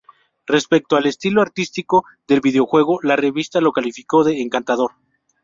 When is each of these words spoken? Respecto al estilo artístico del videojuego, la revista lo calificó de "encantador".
Respecto 0.47 0.95
al 0.95 1.05
estilo 1.05 1.43
artístico 1.43 2.05
del 2.27 2.41
videojuego, 2.41 2.97
la 3.03 3.15
revista 3.15 3.61
lo 3.61 3.71
calificó 3.71 4.23
de 4.23 4.41
"encantador". 4.41 4.93